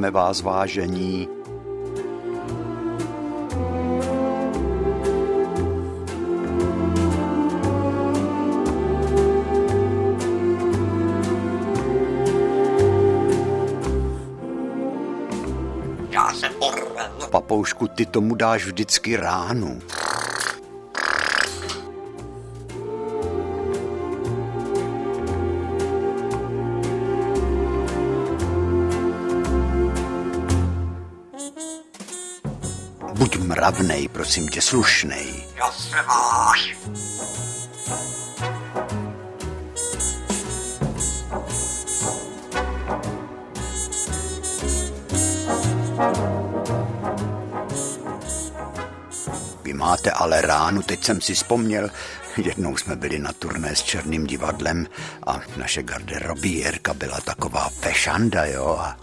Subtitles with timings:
[0.00, 1.28] Vítáme vás, vážení.
[17.30, 19.78] Papoušku, ty tomu dáš vždycky ránu.
[33.70, 35.44] Buď mravnej, prosím tě, slušnej.
[35.56, 36.76] Já se máš.
[49.62, 51.90] Vy máte ale ránu, teď jsem si vzpomněl,
[52.36, 54.86] jednou jsme byli na turné s Černým divadlem
[55.26, 58.96] a naše garderobierka byla taková fešanda, jo, a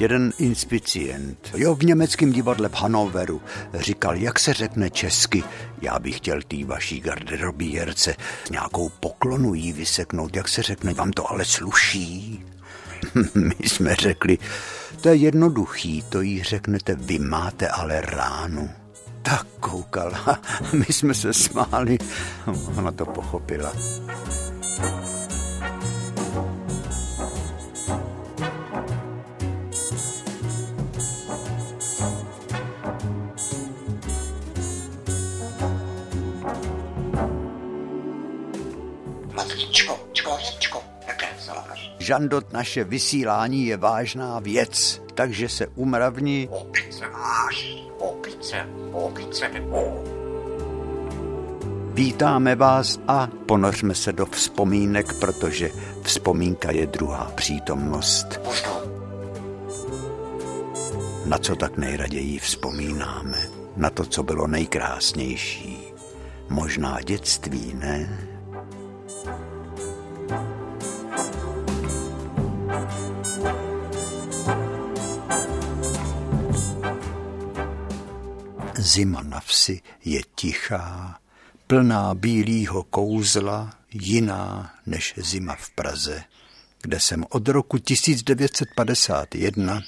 [0.00, 3.42] jeden inspicient, jo, v německém divadle v Hanoveru,
[3.74, 5.44] říkal, jak se řekne česky,
[5.82, 8.14] já bych chtěl tý vaší garderobierce
[8.50, 12.44] nějakou poklonu jí vyseknout, jak se řekne, vám to ale sluší?
[13.34, 14.38] My jsme řekli,
[15.00, 18.70] to je jednoduchý, to jí řeknete, vy máte ale ránu.
[19.22, 20.40] Tak koukal a
[20.72, 21.98] my jsme se smáli.
[22.76, 23.72] Ona to pochopila.
[42.10, 46.48] Žandot, naše vysílání je vážná věc, takže se umravni.
[46.50, 47.76] Opice máš.
[47.98, 49.50] Opice, opice.
[51.94, 55.70] Vítáme vás a ponořme se do vzpomínek, protože
[56.02, 58.40] vzpomínka je druhá přítomnost.
[61.24, 63.38] Na co tak nejraději vzpomínáme?
[63.76, 65.78] Na to, co bylo nejkrásnější.
[66.48, 68.29] Možná dětství, ne?
[78.90, 81.18] Zima na vsi je tichá,
[81.66, 86.24] plná bílýho kouzla, jiná než zima v Praze,
[86.82, 89.82] kde jsem od roku 1951,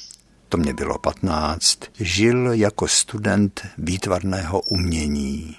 [0.48, 5.56] to mě bylo 15, žil jako student výtvarného umění.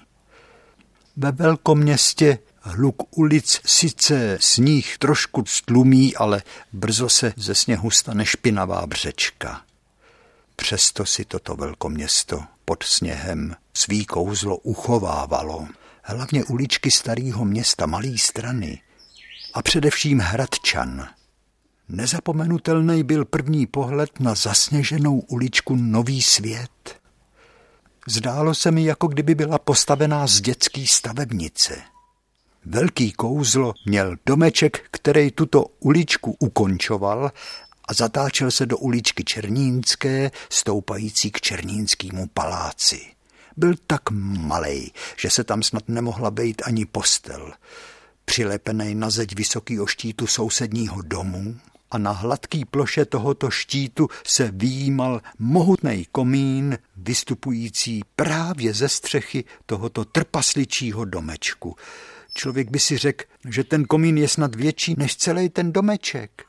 [1.17, 6.41] Ve velkoměstě hluk ulic sice sníh trošku stlumí, ale
[6.73, 9.61] brzo se ze sněhu stane špinavá břečka.
[10.55, 15.67] Přesto si toto velkoměsto pod sněhem svý kouzlo uchovávalo.
[16.03, 18.81] Hlavně uličky starého města Malý strany
[19.53, 21.07] a především Hradčan.
[21.89, 26.99] Nezapomenutelný byl první pohled na zasněženou uličku Nový svět.
[28.07, 31.81] Zdálo se mi, jako kdyby byla postavená z dětský stavebnice.
[32.65, 37.31] Velký kouzlo měl domeček, který tuto uličku ukončoval
[37.85, 43.01] a zatáčel se do uličky Černínské, stoupající k Černínskému paláci.
[43.57, 44.01] Byl tak
[44.37, 47.53] malej, že se tam snad nemohla bejt ani postel.
[48.25, 51.55] Přilepený na zeď vysokýho štítu sousedního domu
[51.91, 60.05] a na hladký ploše tohoto štítu se výjímal mohutný komín, vystupující právě ze střechy tohoto
[60.05, 61.75] trpasličího domečku.
[62.33, 66.45] Člověk by si řekl, že ten komín je snad větší než celý ten domeček.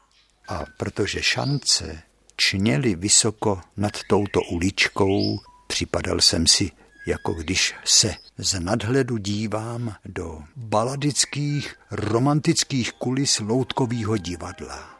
[0.49, 2.02] A protože šance
[2.37, 6.70] čněly vysoko nad touto uličkou, připadal jsem si,
[7.06, 14.94] jako když se z nadhledu dívám do baladických, romantických kulis loutkového divadla.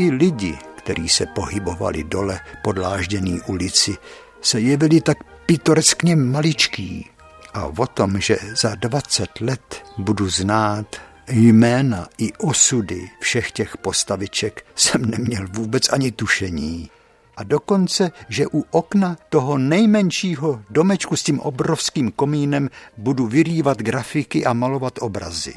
[0.00, 3.96] I lidi, kteří se pohybovali dole pod lážděný ulici,
[4.40, 7.10] se jevili tak pitoreskně maličký.
[7.54, 10.96] A o tom, že za 20 let budu znát
[11.28, 16.90] jména i osudy všech těch postaviček, jsem neměl vůbec ani tušení.
[17.36, 24.44] A dokonce, že u okna toho nejmenšího domečku s tím obrovským komínem budu vyrývat grafiky
[24.44, 25.54] a malovat obrazy.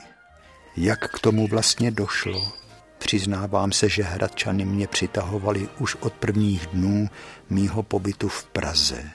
[0.77, 2.62] Jak k tomu vlastně došlo?
[3.03, 7.09] Přiznávám se, že Hradčany mě přitahovali už od prvních dnů
[7.49, 9.09] mýho pobytu v Praze.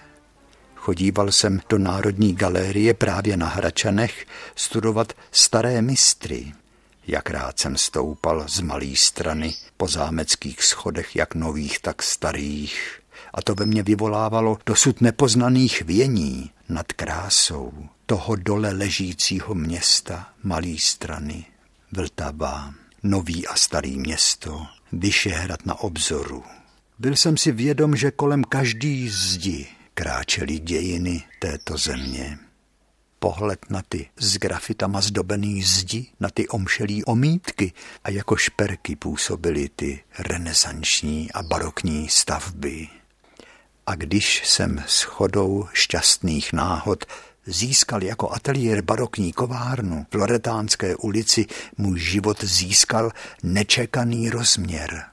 [0.74, 4.26] Chodíval jsem do Národní galérie právě na Hradčanech
[4.56, 6.52] studovat staré mistry.
[7.06, 13.00] Jak rád jsem stoupal z malé strany po zámeckých schodech, jak nových, tak starých.
[13.34, 17.72] A to ve mně vyvolávalo dosud nepoznaných vění nad krásou
[18.06, 21.44] toho dole ležícího města malý strany.
[21.92, 26.44] Vltava, nový a starý město, Vyšehrad na obzoru.
[26.98, 32.38] Byl jsem si vědom, že kolem každý zdi kráčely dějiny této země
[33.18, 37.72] pohled na ty s grafitama zdobený zdi, na ty omšelý omítky
[38.04, 42.88] a jako šperky působily ty renesanční a barokní stavby.
[43.86, 47.04] A když jsem s chodou šťastných náhod
[47.48, 51.46] získal jako ateliér barokní kovárnu v Loretánské ulici,
[51.76, 53.12] můj život získal
[53.42, 55.04] nečekaný rozměr.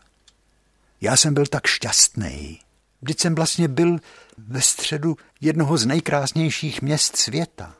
[1.02, 2.60] Já jsem byl tak šťastný.
[3.02, 3.98] Vždyť jsem vlastně byl
[4.38, 7.76] ve středu jednoho z nejkrásnějších měst světa.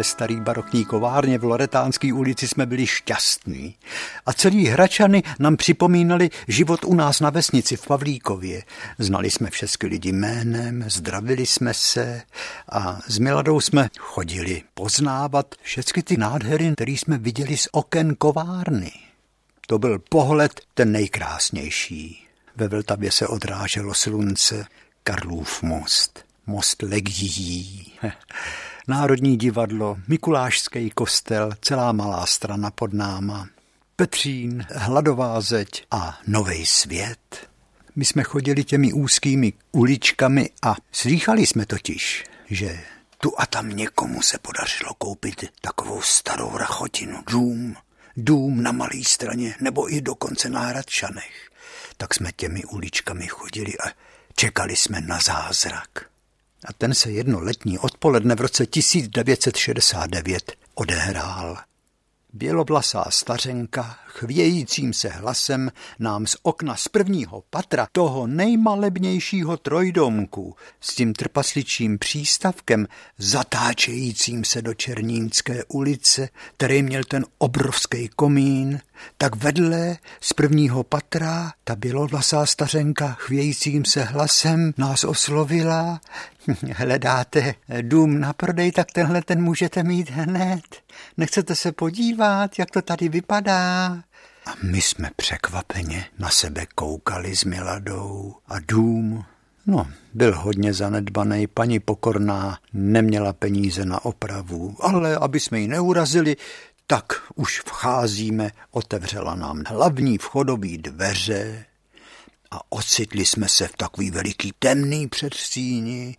[0.00, 3.74] Ve starý barokní kovárně v Loretánské ulici jsme byli šťastní.
[4.26, 8.62] A celý Hračany nám připomínali život u nás na vesnici v Pavlíkově.
[8.98, 12.22] Znali jsme všechny lidi jménem, zdravili jsme se
[12.68, 18.92] a s Miladou jsme chodili poznávat všechny ty nádhery, které jsme viděli z oken kovárny.
[19.66, 22.26] To byl pohled ten nejkrásnější.
[22.56, 24.66] Ve Vltavě se odráželo slunce,
[25.04, 27.92] Karlův most, most legií.
[28.90, 33.48] Národní divadlo, Mikulášský kostel, celá malá strana pod náma,
[33.96, 37.48] Petřín, Hladová zeď a Nový svět.
[37.96, 42.80] My jsme chodili těmi úzkými uličkami a slýchali jsme totiž, že
[43.18, 47.76] tu a tam někomu se podařilo koupit takovou starou rachotinu, dům,
[48.16, 51.50] dům na malé straně nebo i dokonce na Hradčanech.
[51.96, 53.90] Tak jsme těmi uličkami chodili a
[54.34, 56.10] čekali jsme na zázrak.
[56.64, 61.69] A ten se jedno letní odpoledne v roce 1969 odehrál.
[62.32, 70.94] Bělovlasá stařenka chvějícím se hlasem nám z okna z prvního patra toho nejmalebnějšího trojdomku s
[70.94, 72.86] tím trpasličím přístavkem
[73.18, 78.80] zatáčejícím se do Černínské ulice, který měl ten obrovský komín,
[79.18, 86.00] tak vedle z prvního patra ta bělovlasá stařenka chvějícím se hlasem nás oslovila.
[86.74, 90.79] Hledáte dům na prodej, tak tenhle ten můžete mít hned.
[91.20, 93.86] Nechcete se podívat, jak to tady vypadá?
[94.46, 99.24] A my jsme překvapeně na sebe koukali s Miladou a dům
[99.66, 106.36] No, byl hodně zanedbaný, paní Pokorná neměla peníze na opravu, ale aby jsme ji neurazili,
[106.86, 111.64] tak už vcházíme, otevřela nám hlavní vchodové dveře
[112.50, 116.16] a ocitli jsme se v takový veliký temný předstíni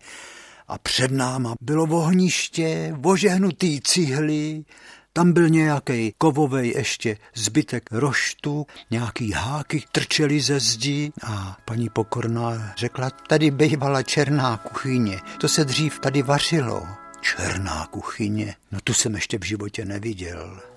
[0.72, 4.64] a před náma bylo ohniště, ožehnutý cihly,
[5.12, 12.74] tam byl nějaký kovovej ještě zbytek roštu, nějaký háky trčely ze zdi a paní Pokorná
[12.76, 16.86] řekla, tady bývala černá kuchyně, to se dřív tady vařilo.
[17.20, 20.71] Černá kuchyně, no tu jsem ještě v životě neviděl.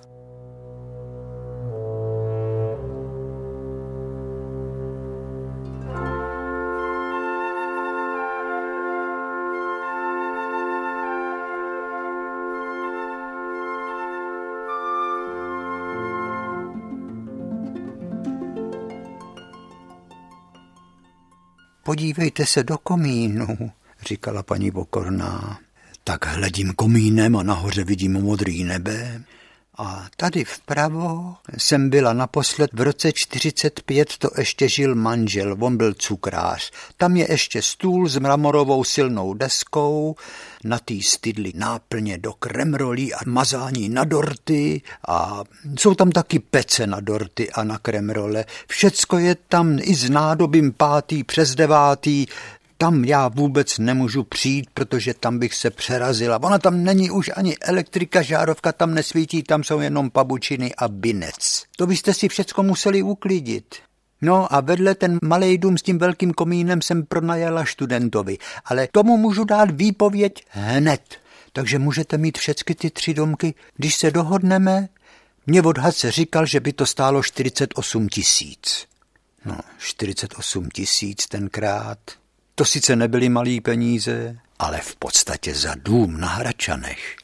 [21.86, 23.72] Podívejte se do komínu,
[24.08, 25.60] říkala paní Pokorná.
[26.04, 29.22] Tak hledím komínem a nahoře vidím modrý nebe.
[29.78, 35.94] A tady vpravo jsem byla naposled v roce 45, to ještě žil manžel, on byl
[35.94, 36.72] cukrář.
[36.98, 40.16] Tam je ještě stůl s mramorovou silnou deskou,
[40.64, 45.44] na tý stydli náplně do kremrolí a mazání na dorty a
[45.80, 48.46] jsou tam taky pece na dorty a na kremrole.
[48.68, 52.26] Všecko je tam i s nádobím pátý přes devátý,
[52.78, 56.44] tam já vůbec nemůžu přijít, protože tam bych se přerazila.
[56.44, 61.64] Ona tam není už ani elektrika, žárovka tam nesvítí, tam jsou jenom pabučiny a binec.
[61.78, 63.76] To byste si všecko museli uklidit.
[64.22, 69.18] No a vedle ten malý dům s tím velkým komínem jsem pronajala studentovi, ale tomu
[69.18, 71.02] můžu dát výpověď hned.
[71.54, 74.90] Takže můžete mít všechny ty tři domky, když se dohodneme.
[75.48, 78.88] Mě odhadce říkal, že by to stálo 48 tisíc.
[79.46, 82.00] No, 48 tisíc tenkrát.
[82.56, 87.16] To sice nebyly malý peníze, ale v podstatě za dům na Hračanech.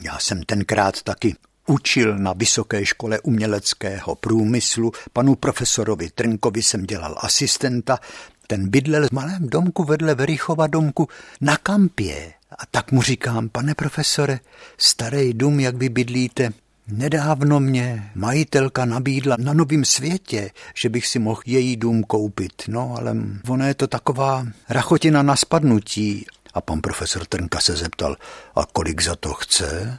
[0.00, 1.34] Já jsem tenkrát taky
[1.66, 4.92] učil na Vysoké škole uměleckého průmyslu.
[5.12, 7.98] Panu profesorovi Trnkovi jsem dělal asistenta.
[8.46, 11.08] Ten bydlel v malém domku vedle Verichova domku
[11.40, 12.32] na kampě.
[12.58, 14.40] A tak mu říkám, pane profesore,
[14.78, 16.52] starý dům, jak vy bydlíte,
[16.88, 22.52] Nedávno mě majitelka nabídla na novém světě, že bych si mohl její dům koupit.
[22.68, 23.16] No, ale
[23.48, 26.26] ono je to taková rachotina na spadnutí.
[26.54, 28.16] A pan profesor Trnka se zeptal,
[28.56, 29.98] a kolik za to chce?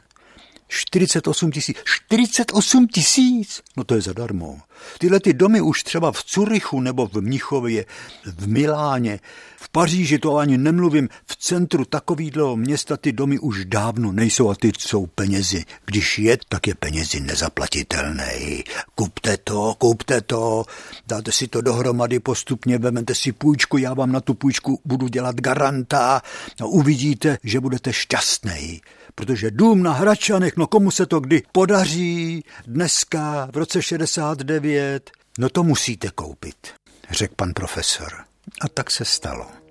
[0.74, 1.76] 48 tisíc.
[1.84, 3.62] 48 tisíc?
[3.76, 4.58] No to je zadarmo.
[4.98, 7.84] Tyhle ty domy už třeba v Curychu nebo v Mnichově,
[8.24, 9.20] v Miláně,
[9.56, 14.54] v Paříži, to ani nemluvím, v centru takového města ty domy už dávno nejsou a
[14.54, 15.64] ty jsou penězi.
[15.84, 18.64] Když je, tak je penězi nezaplatitelný.
[18.94, 20.64] Kupte to, kupte to,
[21.06, 25.40] dáte si to dohromady postupně, vezmete si půjčku, já vám na tu půjčku budu dělat
[25.40, 26.22] garanta
[26.60, 28.80] a uvidíte, že budete šťastný
[29.14, 35.48] protože dům na Hračanech, no komu se to kdy podaří dneska v roce 69, no
[35.48, 36.56] to musíte koupit,
[37.10, 38.12] řekl pan profesor.
[38.60, 39.63] A tak se stalo.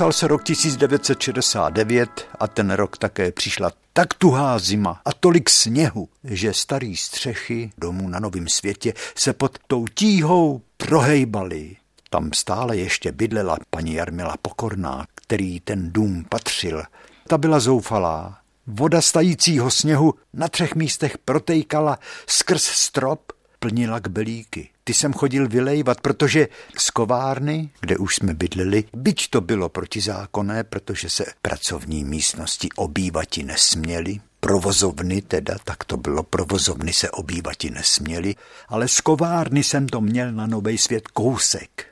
[0.00, 6.08] Psal se rok 1969 a ten rok také přišla tak tuhá zima a tolik sněhu,
[6.24, 11.76] že starý střechy domů na Novém světě se pod tou tíhou prohejbaly.
[12.10, 16.82] Tam stále ještě bydlela paní Jarmila Pokorná, který ten dům patřil.
[17.26, 18.38] Ta byla zoufalá.
[18.66, 25.48] Voda stajícího sněhu na třech místech protejkala skrz strop, plnila k belíky ty jsem chodil
[25.48, 26.48] vylejvat, protože
[26.78, 33.42] z kovárny, kde už jsme bydleli, byť to bylo protizákonné, protože se pracovní místnosti obývati
[33.42, 38.34] nesměli, provozovny teda, tak to bylo, provozovny se obývati nesměli,
[38.68, 41.86] ale z kovárny jsem to měl na nový svět kousek.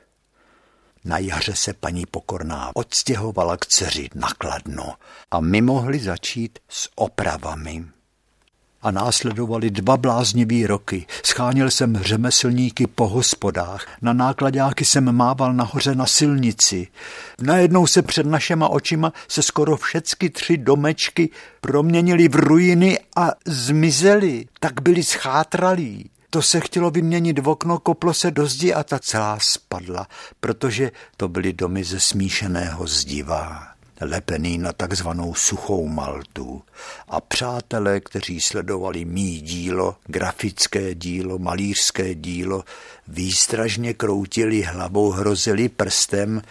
[1.05, 4.95] Na jaře se paní Pokorná odstěhovala k dceři nakladno
[5.31, 7.85] a my mohli začít s opravami
[8.81, 11.05] a následovali dva bláznivý roky.
[11.23, 16.87] Scháněl jsem řemeslníky po hospodách, na nákladáky jsem mával nahoře na silnici.
[17.41, 21.29] Najednou se před našima očima se skoro všecky tři domečky
[21.61, 26.09] proměnily v ruiny a zmizely, tak byli schátralí.
[26.29, 30.07] To se chtělo vyměnit v okno, koplo se do zdi a ta celá spadla,
[30.39, 33.68] protože to byly domy ze smíšeného zdiva
[34.01, 36.61] lepený na takzvanou suchou maltu.
[37.07, 42.63] A přátelé, kteří sledovali mý dílo, grafické dílo, malířské dílo,
[43.07, 46.41] výstražně kroutili hlavou, hrozili prstem,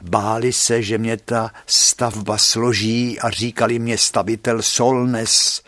[0.00, 5.62] báli se, že mě ta stavba složí a říkali mě stavitel Solnes,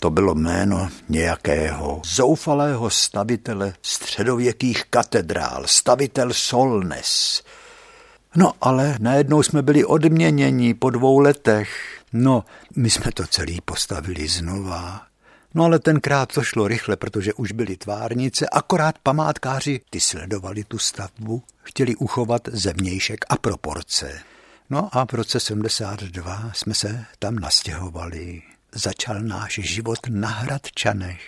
[0.00, 7.42] to bylo jméno nějakého zoufalého stavitele středověkých katedrál, stavitel Solnes.
[8.36, 12.00] No ale najednou jsme byli odměněni po dvou letech.
[12.12, 12.44] No,
[12.76, 15.06] my jsme to celý postavili znova.
[15.54, 20.78] No ale tenkrát to šlo rychle, protože už byly tvárnice, akorát památkáři ty sledovali tu
[20.78, 24.20] stavbu, chtěli uchovat zevnějšek a proporce.
[24.70, 28.42] No a v roce 72 jsme se tam nastěhovali.
[28.72, 31.20] Začal náš život na Hradčanech,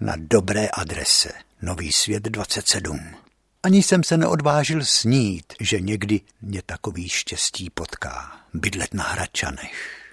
[0.00, 1.28] na dobré adrese,
[1.62, 3.23] Nový svět 27.
[3.64, 8.40] Ani jsem se neodvážil snít, že někdy mě takový štěstí potká.
[8.54, 10.04] Bydlet na Hradčanech.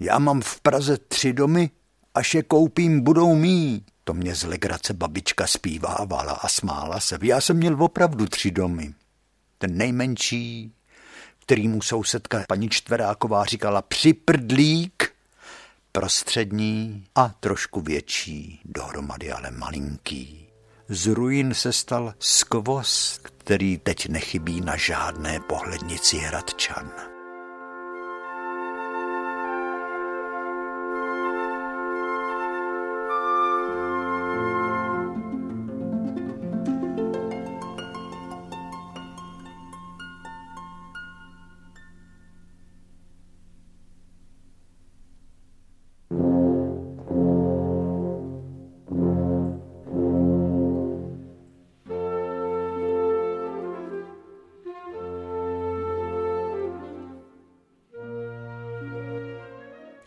[0.00, 1.70] Já mám v Praze tři domy,
[2.14, 3.84] až je koupím, budou mý.
[4.04, 7.18] To mě z legrace babička zpívávala a smála se.
[7.22, 8.94] Já jsem měl opravdu tři domy.
[9.58, 10.72] Ten nejmenší,
[11.38, 15.12] který mu sousedka paní Čtveráková říkala připrdlík,
[15.92, 20.45] prostřední a trošku větší, dohromady ale malinký.
[20.88, 27.15] Z ruin se stal skvost, který teď nechybí na žádné pohlednici Hradčan.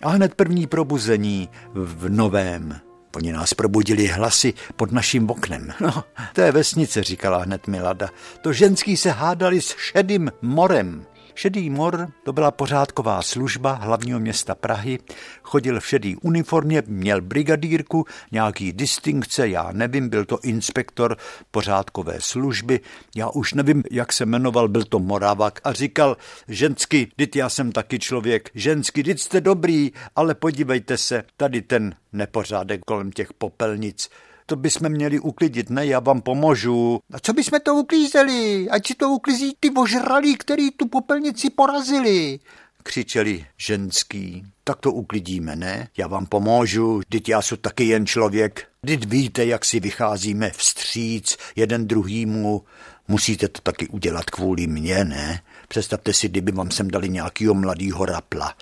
[0.02, 2.80] A hned první probuzení v novém.
[3.16, 5.74] Oni nás probudili hlasy pod naším oknem.
[5.80, 6.04] No,
[6.34, 8.10] to je vesnice, říkala hned Milada.
[8.42, 11.06] To ženský se hádali s šedým morem.
[11.40, 15.00] Šedý mor to byla pořádková služba hlavního města Prahy.
[15.44, 21.18] Chodil v šedý uniformě, měl brigadírku, nějaký distinkce, já nevím, byl to inspektor
[21.52, 22.80] pořádkové služby.
[23.16, 26.18] Já už nevím, jak se jmenoval, byl to Moravak a říkal,
[26.48, 31.96] žensky, dit já jsem taky člověk, žensky, dit jste dobrý, ale podívejte se, tady ten
[32.14, 34.10] nepořádek kolem těch popelnic
[34.50, 37.00] to bychom měli uklidit, ne, já vám pomožu.
[37.14, 38.70] A co bychom to uklízeli?
[38.70, 42.40] Ať si to uklízí ty ožralí, který tu popelnici porazili
[42.84, 44.44] křičeli ženský.
[44.64, 45.88] Tak to uklidíme, ne?
[45.98, 48.68] Já vám pomůžu, teď já jsem taky jen člověk.
[48.86, 52.64] Teď víte, jak si vycházíme vstříc jeden druhýmu.
[53.08, 55.42] Musíte to taky udělat kvůli mně, ne?
[55.68, 58.54] Představte si, kdyby vám sem dali nějakýho mladýho rapla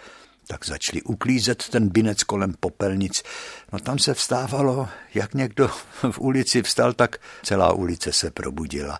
[0.48, 3.24] tak začali uklízet ten binec kolem popelnic.
[3.74, 5.68] No tam se vstávalo, jak někdo
[6.12, 9.00] v ulici vstal, tak celá ulice se probudila.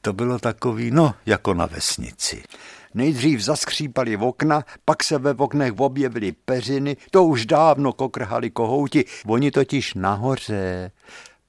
[0.00, 2.42] To bylo takový, no, jako na vesnici.
[2.94, 9.04] Nejdřív zaskřípali v okna, pak se ve oknech objevily peřiny, to už dávno kokrhali kohouti,
[9.26, 10.90] oni totiž nahoře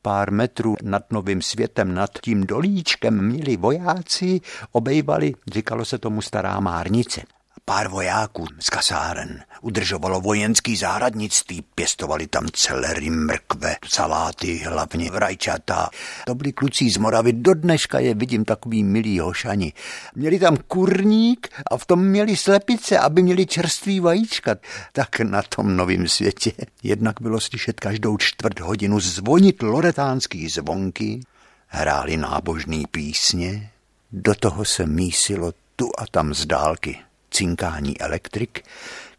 [0.01, 6.59] pár metrů nad novým světem, nad tím dolíčkem měli vojáci, obejvali, říkalo se tomu stará
[6.59, 7.21] márnice.
[7.69, 15.89] Pár vojáků z kasáren udržovalo vojenský zahradnictví, pěstovali tam celery, mrkve, saláty, hlavně rajčata.
[16.25, 19.73] To byli kluci z Moravy, do dneška je vidím takový milý hošani.
[20.15, 24.55] Měli tam kurník a v tom měli slepice, aby měli čerstvý vajíčka.
[24.91, 26.51] Tak na tom novém světě
[26.83, 31.21] jednak bylo slyšet každou čtvrt hodinu zvonit loretánský zvonky,
[31.67, 33.69] hráli nábožný písně,
[34.11, 37.06] do toho se mísilo tu a tam z dálky
[37.37, 38.63] cinkání elektrik,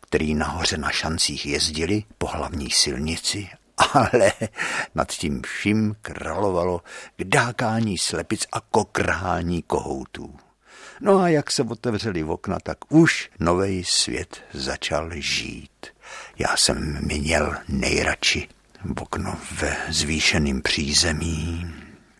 [0.00, 3.48] který nahoře na šancích jezdili po hlavní silnici,
[3.92, 4.32] ale
[4.94, 6.82] nad tím vším královalo
[7.16, 10.36] kdákání slepic a kokrhání kohoutů.
[11.00, 15.86] No a jak se otevřeli okna, tak už nový svět začal žít.
[16.38, 18.48] Já jsem měl nejradši
[19.00, 21.74] okno ve zvýšeným přízemí,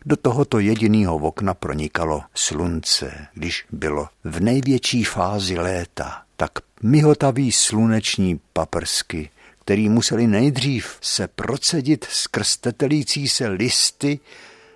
[0.06, 8.40] do tohoto jediného okna pronikalo slunce, když bylo v největší fázi léta, tak mihotavý sluneční
[8.52, 9.30] paprsky,
[9.60, 14.20] který museli nejdřív se procedit skrz tetelící se listy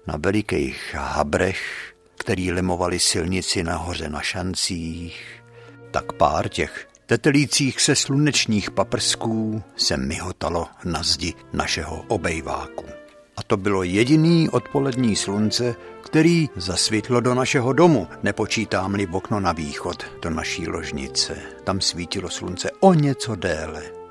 [0.07, 5.43] na velikých habrech, který lemovali silnici nahoře na šancích,
[5.91, 13.02] tak pár těch tetelících se slunečních paprsků se mihotalo na zdi našeho obejváku.
[13.37, 20.05] A to bylo jediný odpolední slunce, který zasvítlo do našeho domu, nepočítám-li okno na východ,
[20.23, 21.37] do naší ložnice.
[21.65, 24.02] Tam svítilo slunce o něco déle.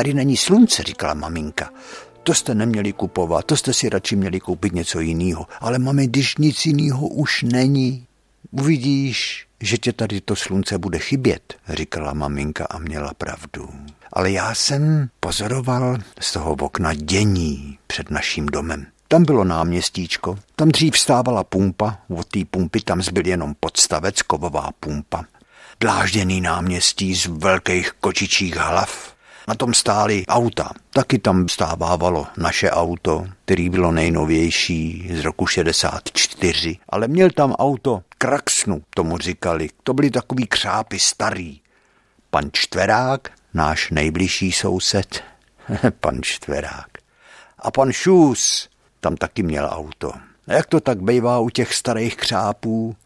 [0.00, 1.70] Tady není slunce, říkala maminka.
[2.22, 5.46] To jste neměli kupovat, to jste si radši měli koupit něco jiného.
[5.60, 8.06] Ale mami, když nic jiného už není,
[8.50, 13.68] uvidíš, že tě tady to slunce bude chybět, říkala maminka a měla pravdu.
[14.12, 18.86] Ale já jsem pozoroval z toho okna dění před naším domem.
[19.08, 24.70] Tam bylo náměstíčko, tam dřív stávala pumpa, od té pumpy tam zbyl jenom podstavec, kovová
[24.80, 25.24] pumpa.
[25.80, 29.19] Dlážděný náměstí z velkých kočičích hlav,
[29.50, 30.70] na tom stály auta.
[30.90, 38.02] Taky tam stávávalo naše auto, který bylo nejnovější z roku 64, ale měl tam auto
[38.18, 39.68] Kraxnu, tomu říkali.
[39.82, 41.60] To byly takový křápy starý.
[42.30, 45.22] Pan Čtverák, náš nejbližší soused,
[46.00, 46.90] pan Čtverák.
[47.58, 48.68] A pan Šus,
[49.00, 50.12] tam taky měl auto.
[50.46, 52.96] A jak to tak bývá u těch starých křápů,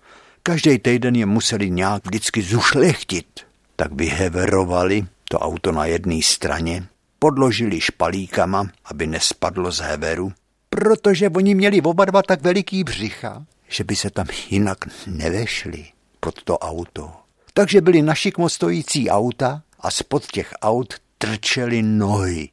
[0.43, 3.41] každý týden je museli nějak vždycky zušlechtit.
[3.77, 6.87] Tak vyheverovali to auto na jedné straně,
[7.19, 10.33] podložili špalíkama, aby nespadlo z heveru,
[10.69, 15.87] protože oni měli oba dva tak veliký břicha, že by se tam jinak nevešli
[16.21, 17.13] pod to auto.
[17.55, 22.49] Takže byly našikmo stojící auta a spod těch aut trčely nohy.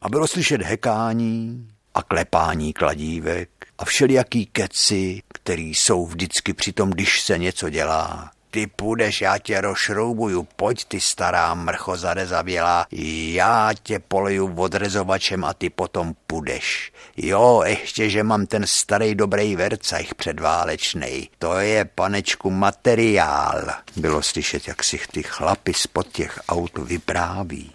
[0.00, 6.90] A bylo slyšet hekání a klepání kladívek a všelijaký keci, který jsou vždycky při tom,
[6.90, 12.86] když se něco dělá, ty půjdeš, já tě rozšroubuju, pojď ty stará mrcho zarezavělá,
[13.32, 16.92] já tě poleju odrezovačem a ty potom půjdeš.
[17.16, 21.28] Jo, ještě, že mám ten starý dobrý vercajch předválečnej.
[21.38, 23.64] To je, panečku, materiál.
[23.96, 27.72] Bylo slyšet, jak si ty chlapi spod těch aut vypráví.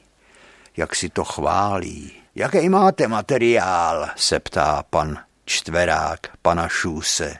[0.78, 2.12] Jak si to chválí.
[2.36, 4.10] Jaký máte materiál?
[4.16, 7.38] se ptá pan čtverák pana Šůse.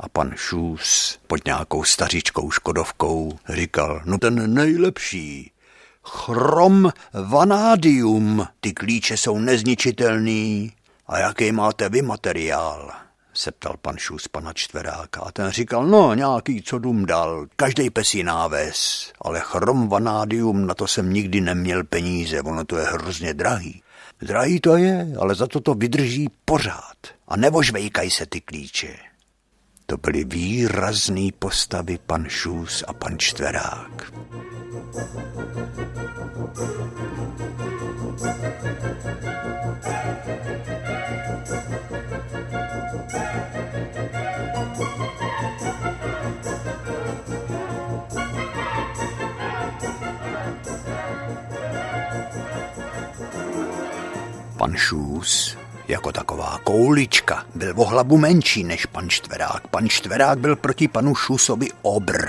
[0.00, 5.52] A pan Šůs pod nějakou stařičkou škodovkou říkal, no ten nejlepší.
[6.04, 6.92] Chrom
[7.28, 10.72] vanádium, ty klíče jsou nezničitelný.
[11.06, 12.92] A jaký máte vy materiál?
[13.34, 17.90] se ptal pan Šus pana čtveráka a ten říkal, no nějaký, co dům dal, každý
[17.90, 23.34] pesí náves, ale chrom vanádium, na to jsem nikdy neměl peníze, ono to je hrozně
[23.34, 23.82] drahý.
[24.22, 26.96] Drahý to je, ale za to to vydrží pořád.
[27.28, 29.09] A nevožvejkaj se ty klíče.
[29.90, 34.12] To byly výrazný postavy pan Šus a pan Čtverák.
[54.56, 55.59] Pan Šus
[55.90, 57.46] jako taková koulička.
[57.54, 59.68] Byl o hlavu menší než pan Čtverák.
[59.68, 62.28] Pan Čtverák byl proti panu Šusovi obr.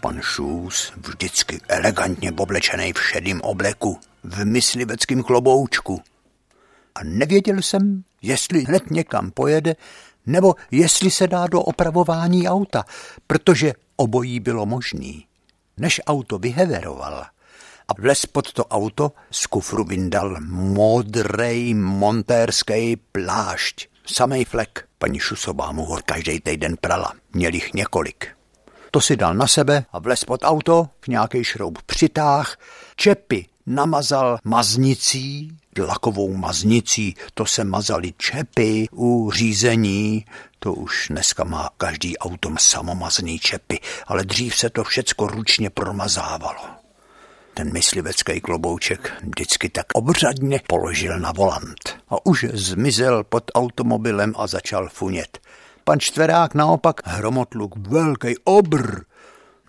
[0.00, 6.02] Pan Šus vždycky elegantně oblečený v šedým obleku, v mysliveckém kloboučku.
[6.94, 9.76] A nevěděl jsem, jestli hned někam pojede,
[10.26, 12.84] nebo jestli se dá do opravování auta,
[13.26, 15.26] protože obojí bylo možný.
[15.76, 17.24] Než auto vyheveroval,
[17.90, 23.90] a vles pod to auto z kufru vyndal modrej montérský plášť.
[24.06, 24.86] Samej flek.
[24.98, 27.12] Paní Šusová mu ho každý týden prala.
[27.32, 28.28] Měl jich několik.
[28.90, 32.56] To si dal na sebe a vles pod auto, v nějaký šroub přitáh,
[32.96, 40.24] čepy namazal maznicí, lakovou maznicí, to se mazali čepy u řízení,
[40.58, 46.79] to už dneska má každý auto samomazný čepy, ale dřív se to všecko ručně promazávalo
[47.54, 54.46] ten myslivecký klobouček vždycky tak obřadně položil na volant a už zmizel pod automobilem a
[54.46, 55.38] začal funět.
[55.84, 59.00] Pan Čtverák naopak hromotluk velký obr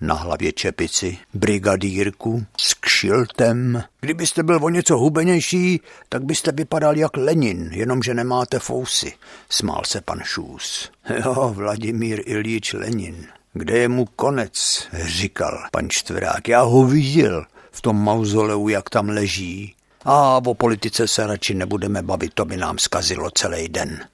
[0.02, 3.84] na hlavě čepici, brigadírku s kšiltem.
[4.02, 9.14] Kdybyste byl o něco hubenější, tak byste vypadal jak Lenin, jenomže nemáte fousy,
[9.50, 10.92] smál se pan Šůs.
[11.26, 13.28] Jo, Vladimír Ilíč Lenin.
[13.54, 16.48] Kde je mu konec, říkal pan Čtverák.
[16.48, 19.76] Já ho viděl v tom mauzoleu, jak tam leží.
[20.06, 24.06] A o politice se radši nebudeme bavit, to by nám skazilo celý den,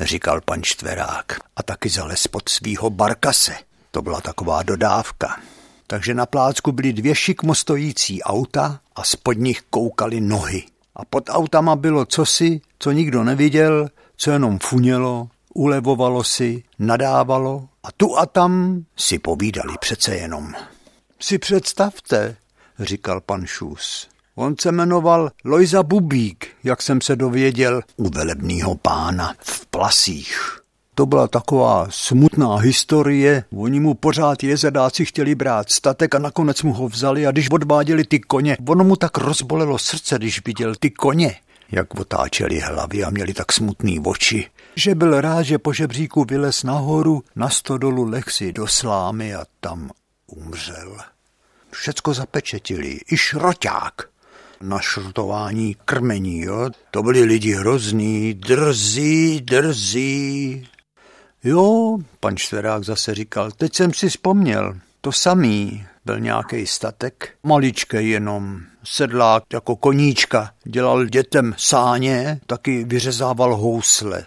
[0.00, 1.32] říkal pan Čtverák.
[1.56, 3.54] A taky zales pod svýho barkase.
[3.90, 5.40] To byla taková dodávka.
[5.86, 10.62] Takže na plácku byly dvě šikmo stojící auta a spod nich koukaly nohy.
[10.96, 17.92] A pod autama bylo cosi, co nikdo neviděl, co jenom funělo, ulevovalo si, nadávalo a
[17.96, 20.54] tu a tam si povídali přece jenom.
[21.20, 22.36] Si představte,
[22.84, 24.08] říkal pan Šus.
[24.34, 30.62] On se jmenoval Lojza Bubík, jak jsem se dověděl, u velebního pána v Plasích.
[30.94, 33.44] To byla taková smutná historie.
[33.56, 38.04] Oni mu pořád jezedáci chtěli brát statek a nakonec mu ho vzali a když odváděli
[38.04, 41.36] ty koně, ono mu tak rozbolelo srdce, když viděl ty koně,
[41.70, 46.62] jak otáčeli hlavy a měli tak smutný oči, že byl rád, že po žebříku vylez
[46.62, 49.90] nahoru, na stodolu leh si do slámy a tam
[50.26, 50.96] umřel
[51.74, 53.94] všecko zapečetili, i šroťák.
[54.60, 56.70] Na šrotování krmení, jo.
[56.90, 60.68] To byli lidi hrozný, drzí, drzí.
[61.44, 68.08] Jo, pan Čtverák zase říkal, teď jsem si vzpomněl, to samý, byl nějaký statek, maličkej
[68.08, 74.26] jenom, sedlák jako koníčka, dělal dětem sáně, taky vyřezával housle.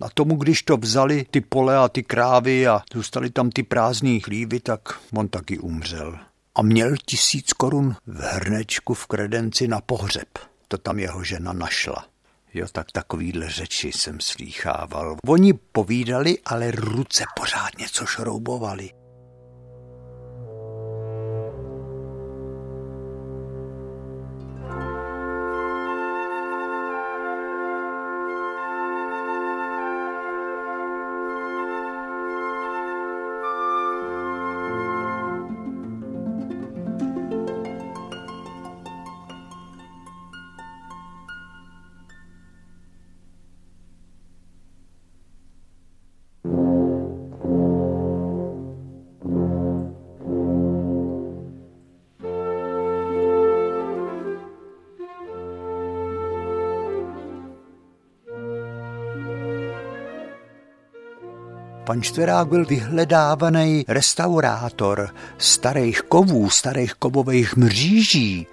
[0.00, 4.20] A tomu, když to vzali ty pole a ty krávy a zůstali tam ty prázdný
[4.20, 4.80] chlívy, tak
[5.12, 6.18] on taky umřel
[6.56, 10.28] a měl tisíc korun v hrnečku v kredenci na pohřeb.
[10.68, 12.06] To tam jeho žena našla.
[12.54, 15.16] Jo, tak takovýhle řeči jsem slýchával.
[15.26, 18.90] Oni povídali, ale ruce pořád něco šroubovali.
[61.86, 68.46] Pan Čtverák byl vyhledávaný restaurátor starých kovů, starých kovových mříží.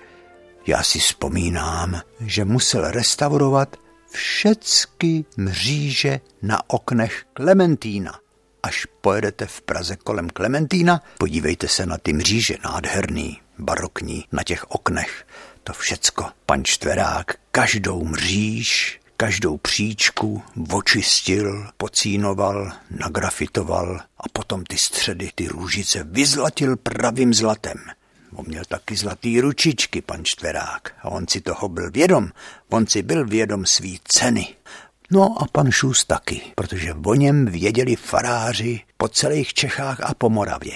[0.68, 3.78] Já si vzpomínám, že musel restaurovat
[4.12, 8.20] všecky mříže na oknech Klementína.
[8.64, 14.72] Až pojedete v Praze kolem Klementína, podívejte se na ty mříže nádherný, barokní, na těch
[14.72, 15.28] oknech.
[15.64, 16.26] To všecko.
[16.46, 26.04] Pan Čtverák každou mříž každou příčku očistil, pocínoval, nagrafitoval a potom ty středy, ty růžice
[26.04, 27.78] vyzlatil pravým zlatem.
[28.36, 32.30] On měl taky zlatý ručičky, pan Čtverák, a on si toho byl vědom.
[32.70, 34.56] On si byl vědom svý ceny.
[35.12, 40.30] No a pan Šus taky, protože o něm věděli faráři po celých Čechách a po
[40.30, 40.76] Moravě.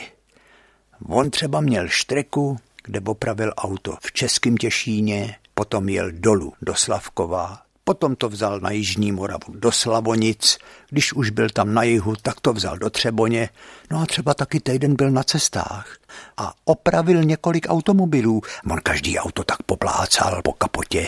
[1.08, 7.67] On třeba měl štreku, kde opravil auto v Českém Těšíně, potom jel dolů do Slavkova,
[7.88, 10.58] Potom to vzal na Jižní Moravu do Slavonic,
[10.90, 13.50] když už byl tam na jihu, tak to vzal do Třeboně,
[13.92, 15.98] no a třeba taky týden byl na cestách.
[16.38, 18.42] A opravil několik automobilů.
[18.72, 21.08] On každý auto tak poplácal po kapotě.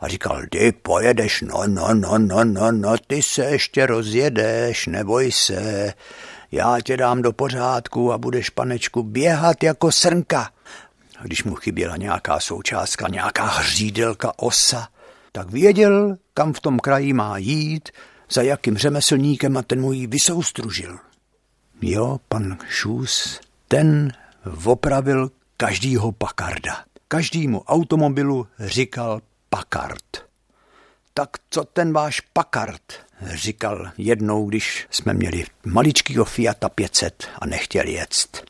[0.00, 5.32] A říkal, ty pojedeš, no, no, no, no, no, no, ty se ještě rozjedeš, neboj
[5.32, 5.92] se,
[6.52, 10.50] já tě dám do pořádku a budeš, panečku, běhat jako srnka.
[11.22, 14.88] Když mu chyběla nějaká součástka, nějaká hřídelka, osa,
[15.36, 17.88] tak věděl, kam v tom kraji má jít,
[18.32, 20.98] za jakým řemeslníkem a ten mu ji vysoustružil.
[21.82, 24.12] Jo, pan Šus, ten
[24.64, 26.84] opravil každýho Pakarda.
[27.08, 29.20] Každýmu automobilu říkal
[29.50, 30.24] Pakard.
[31.14, 32.92] Tak co ten váš Pakard?
[33.34, 38.44] Říkal jednou, když jsme měli maličkýho Fiata 500 a nechtěl jet.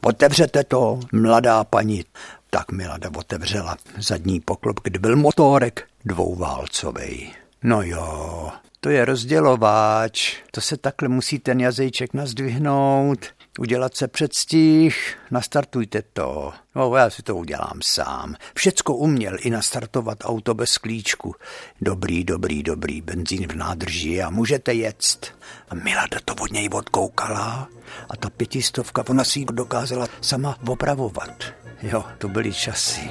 [0.00, 2.04] Otevřete to, mladá paní.
[2.50, 7.32] Tak Milada otevřela zadní poklop, kde byl motorek dvouválcovej.
[7.62, 13.26] No jo, to je rozdělováč, to se takhle musí ten jazyček nazdvihnout,
[13.58, 16.52] udělat se předstih, nastartujte to.
[16.74, 18.34] No, já si to udělám sám.
[18.54, 21.34] Všecko uměl i nastartovat auto bez klíčku.
[21.80, 25.34] Dobrý, dobrý, dobrý, benzín v nádrži a můžete jet.
[25.68, 27.68] A Milada to od něj odkoukala
[28.10, 31.44] a ta pětistovka, ona si dokázala sama opravovat.
[31.82, 33.10] Jo, to byly časy.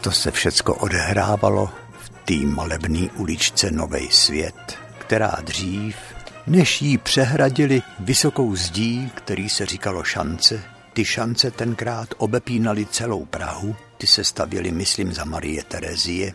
[0.00, 5.96] To se všecko odehrávalo v té malebné uličce Novej svět, která dřív,
[6.46, 13.76] než jí přehradili vysokou zdí, který se říkalo šance, ty šance tenkrát obepínaly celou Prahu,
[13.98, 16.34] ty se stavěly, myslím, za Marie Terezie.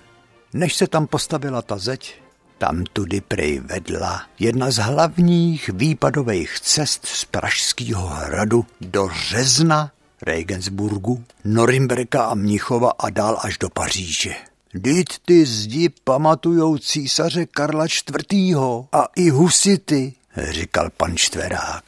[0.53, 2.21] Než se tam postavila ta zeď,
[2.57, 9.91] tam tudy prej vedla jedna z hlavních výpadových cest z Pražského hradu do Řezna,
[10.21, 14.35] Regensburgu, Norimberka a Mnichova a dál až do Paříže.
[14.73, 18.57] Dít ty zdi pamatujou císaře Karla IV.
[18.91, 21.83] a i husity, říkal pan Štverák.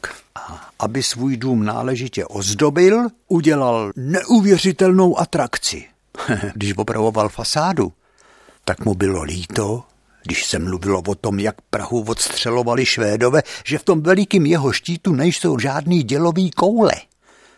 [0.78, 5.84] Aby svůj dům náležitě ozdobil, udělal neuvěřitelnou atrakci.
[6.54, 7.92] Když opravoval fasádu,
[8.64, 9.84] tak mu bylo líto,
[10.24, 15.12] když se mluvilo o tom, jak Prahu odstřelovali Švédové, že v tom velikým jeho štítu
[15.12, 16.92] nejsou žádný dělový koule.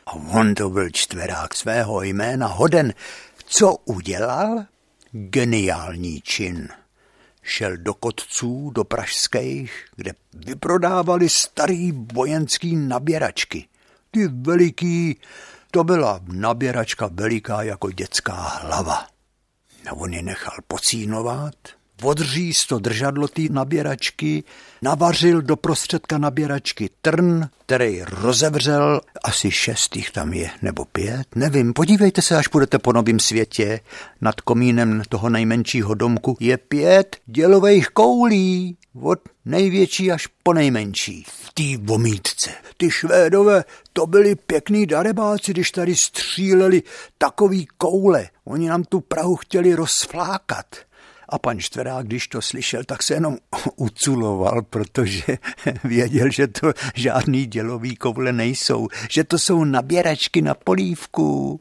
[0.06, 2.94] A on to byl čtverák svého jména hoden.
[3.46, 4.64] Co udělal?
[5.12, 6.68] Geniální čin
[7.44, 13.68] šel do kotců, do pražských, kde vyprodávali starý vojenský naběračky.
[14.10, 15.20] Ty veliký,
[15.70, 19.06] to byla naběračka veliká jako dětská hlava.
[19.90, 21.54] A on je nechal pocínovat,
[22.02, 24.44] odříz to držadlo té naběračky,
[24.82, 31.72] navařil do prostředka naběračky trn, který rozevřel, asi šest jich tam je, nebo pět, nevím,
[31.72, 33.80] podívejte se, až budete po novém světě,
[34.20, 41.24] nad komínem toho nejmenšího domku je pět dělových koulí, od největší až po nejmenší.
[41.28, 42.50] V té vomítce.
[42.76, 46.82] Ty švédové, to byli pěkný darebáci, když tady stříleli
[47.18, 48.28] takový koule.
[48.44, 50.66] Oni nám tu Prahu chtěli rozflákat.
[51.28, 53.36] A pan Štverák, když to slyšel, tak se jenom
[53.76, 55.38] uculoval, protože
[55.84, 61.60] věděl, že to žádný dělový koule nejsou, že to jsou naběračky na polívku,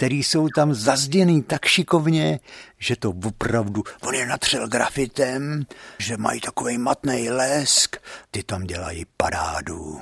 [0.00, 2.40] který jsou tam zazděný tak šikovně,
[2.78, 5.66] že to opravdu, on je natřel grafitem,
[5.98, 7.96] že mají takový matný lesk,
[8.30, 10.00] ty tam dělají parádu.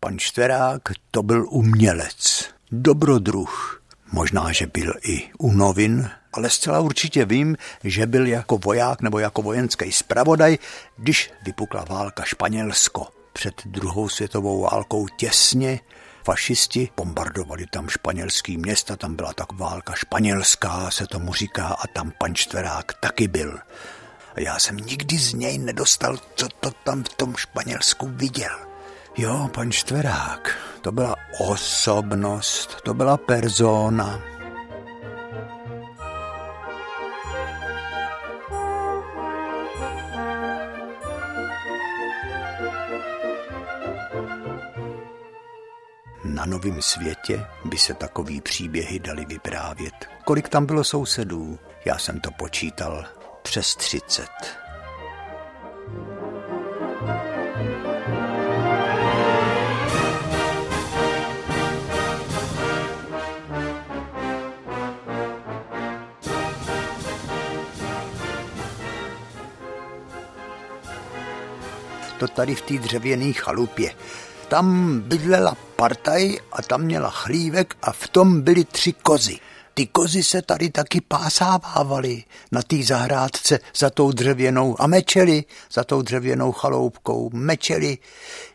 [0.00, 3.79] Pan Štverák to byl umělec, dobrodruh,
[4.12, 9.18] Možná, že byl i u novin, ale zcela určitě vím, že byl jako voják nebo
[9.18, 10.58] jako vojenský zpravodaj,
[10.96, 13.06] když vypukla válka Španělsko.
[13.32, 15.80] Před druhou světovou válkou těsně
[16.24, 22.12] fašisti bombardovali tam španělský města, tam byla tak válka španělská, se tomu říká, a tam
[22.18, 23.58] pan Čtverák taky byl.
[24.34, 28.58] A já jsem nikdy z něj nedostal, co to tam v tom Španělsku viděl.
[29.16, 34.20] Jo, pan Čtverák, to byla osobnost, to byla persona.
[46.24, 49.94] Na novém světě by se takový příběhy dali vyprávět.
[50.24, 51.58] Kolik tam bylo sousedů?
[51.84, 53.04] Já jsem to počítal
[53.42, 54.30] přes třicet.
[72.20, 73.94] To tady v té dřevěné chalupě.
[74.48, 79.38] Tam bydlela partaj a tam měla chlívek a v tom byly tři kozy.
[79.80, 85.84] Ty kozy se tady taky pásávávaly na té zahrádce za tou dřevěnou a mečeli za
[85.84, 87.30] tou dřevěnou chaloupkou.
[87.32, 87.98] Mečeli.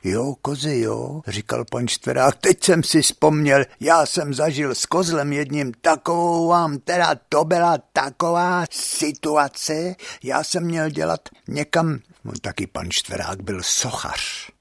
[0.03, 2.35] Jo, kozy, jo, říkal pan Štverák.
[2.35, 7.77] Teď jsem si vzpomněl, já jsem zažil s kozlem jedním takovou vám, teda to byla
[7.93, 9.95] taková situace.
[10.23, 14.51] Já jsem měl dělat někam, no, taky pan Štverák byl sochař.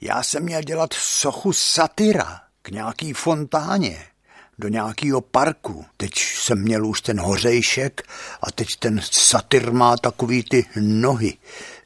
[0.00, 4.11] Já jsem měl dělat sochu satyra k nějaký fontáně
[4.58, 5.84] do nějakého parku.
[5.96, 8.02] Teď jsem měl už ten hořejšek
[8.42, 11.38] a teď ten satyr má takový ty nohy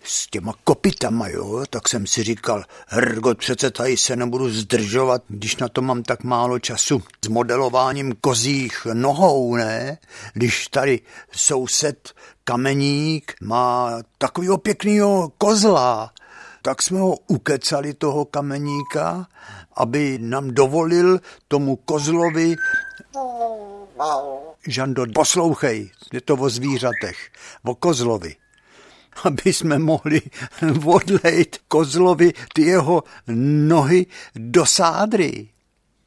[0.04, 5.56] s těma kopitama, jo, tak jsem si říkal, hrgot, přece tady se nebudu zdržovat, když
[5.56, 9.98] na to mám tak málo času s modelováním kozích nohou, ne?
[10.32, 11.00] Když tady
[11.32, 12.12] soused
[12.44, 16.12] kameník má takového pěkného kozla,
[16.66, 19.26] tak jsme ho ukecali toho kameníka,
[19.76, 22.56] aby nám dovolil tomu kozlovi
[24.66, 27.16] Žando, poslouchej, je to o zvířatech,
[27.64, 28.36] o kozlovi.
[29.24, 30.22] Aby jsme mohli
[30.84, 33.02] odlejt kozlovi ty jeho
[33.66, 35.48] nohy do sádry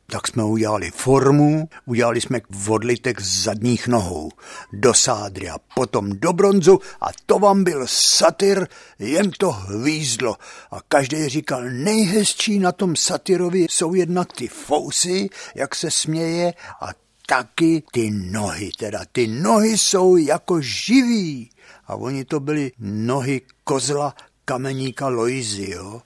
[0.10, 4.32] tak jsme udělali formu, udělali jsme vodlitek z zadních nohou
[4.74, 8.68] do sádry a potom do bronzu a to vám byl satyr,
[9.00, 10.36] jen to hvízdlo.
[10.72, 16.90] A každý říkal, nejhezčí na tom satyrovi jsou jednak ty fousy, jak se směje a
[17.28, 21.50] taky ty nohy, teda ty nohy jsou jako živý.
[21.88, 26.02] A oni to byly nohy kozla kameníka Loizy, jo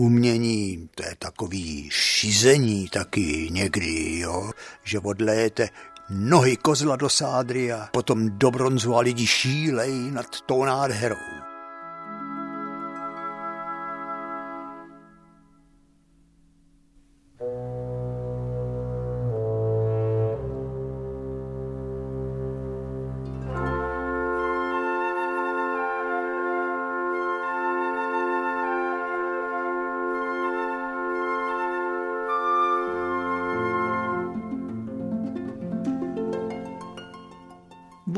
[0.00, 4.50] umění, to je takový šizení taky někdy, jo,
[4.84, 5.68] že odlejete
[6.10, 11.49] nohy kozla do sádry a potom do bronzu a lidi šílej nad tou nádherou.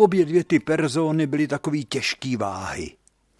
[0.02, 2.90] Obě dvě ty persony byly takový těžký váhy.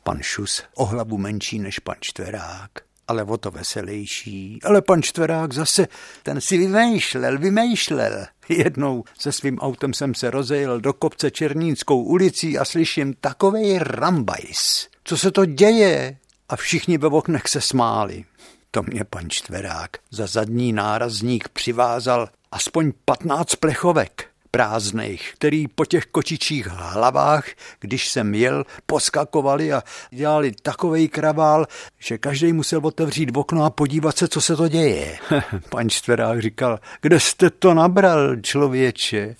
[0.03, 2.71] Pan Šus o hlavu menší než pan Čtverák,
[3.09, 4.59] ale o to veselější.
[4.65, 5.89] Ale pan Čtverák zase,
[6.23, 8.27] ten si vymýšlel, vymýšlel.
[8.49, 14.89] Jednou se svým autem jsem se rozejel do kopce Černínskou ulicí a slyším takovej rambajs.
[15.05, 16.17] Co se to děje?
[16.49, 18.25] A všichni ve oknech se smáli.
[18.71, 26.07] To mě pan Čtverák za zadní nárazník přivázal aspoň patnáct plechovek prázdných, který po těch
[26.07, 27.45] kočičích hlavách,
[27.81, 31.67] když jsem jel, poskakovali a dělali takovej kravál,
[31.99, 35.19] že každý musel otevřít okno a podívat se, co se to děje.
[35.69, 39.37] Pan Čtverák říkal, kde jste to nabral, člověče?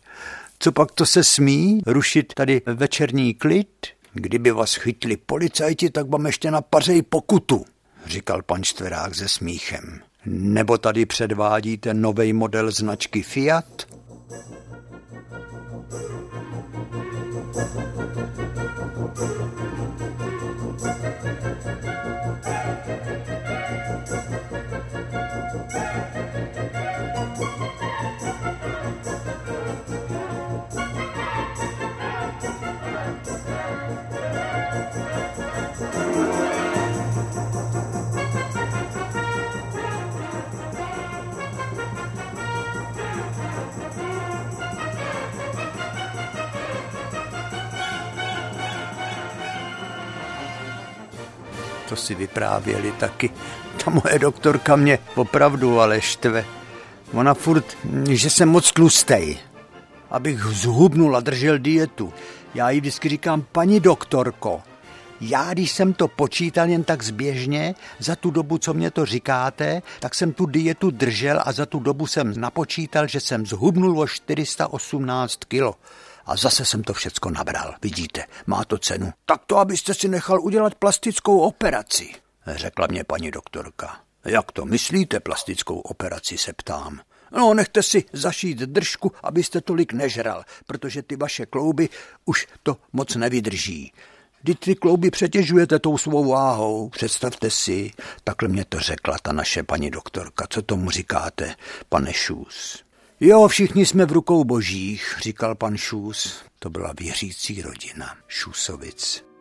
[0.59, 3.87] Co pak to se smí rušit tady večerní klid?
[4.13, 7.65] Kdyby vás chytli policajti, tak vám ještě napařej pokutu,
[8.07, 10.01] říkal pan Čtverák se smíchem.
[10.27, 13.87] Nebo tady předvádíte nový model značky Fiat?
[15.93, 16.11] Thank
[17.97, 18.02] you.
[51.93, 53.31] To si vyprávěli taky.
[53.85, 56.45] Ta moje doktorka mě opravdu ale štve.
[57.13, 57.65] Ona furt,
[58.11, 59.39] že jsem moc tlustej.
[60.11, 62.13] Abych zhubnul a držel dietu.
[62.55, 64.63] Já jí vždycky říkám, paní doktorko,
[65.21, 69.83] já, když jsem to počítal jen tak zběžně, za tu dobu, co mě to říkáte,
[70.01, 74.07] tak jsem tu dietu držel a za tu dobu jsem napočítal, že jsem zhubnul o
[74.07, 75.75] 418 kilo.
[76.27, 79.13] A zase jsem to všecko nabral, vidíte, má to cenu.
[79.27, 82.15] Tak to, abyste si nechal udělat plastickou operaci,
[82.47, 84.01] řekla mě paní doktorka.
[84.25, 87.01] Jak to myslíte, plastickou operaci, se ptám.
[87.33, 91.89] No, nechte si zašít držku, abyste tolik nežral, protože ty vaše klouby
[92.25, 93.93] už to moc nevydrží.
[94.43, 96.89] Vždyť ty klouby přetěžujete tou svou váhou.
[96.89, 97.91] Představte si,
[98.25, 100.47] takhle mě to řekla ta naše paní doktorka.
[100.51, 101.55] Co tomu říkáte,
[101.89, 102.85] pane Šus?
[103.25, 106.43] Jo, všichni jsme v rukou božích, říkal pan Šus.
[106.59, 109.32] To byla věřící rodina Šusovic.